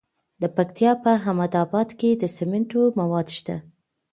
[0.41, 3.55] د پکتیا په احمد اباد کې د سمنټو مواد شته.